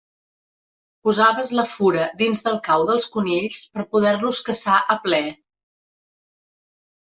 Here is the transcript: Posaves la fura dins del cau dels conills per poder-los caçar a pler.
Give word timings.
Posaves 1.07 1.51
la 1.59 1.65
fura 1.73 2.07
dins 2.21 2.41
del 2.47 2.57
cau 2.69 2.87
dels 2.91 3.07
conills 3.17 3.61
per 3.77 3.87
poder-los 3.93 4.43
caçar 4.49 4.81
a 4.97 4.99
pler. 5.07 5.23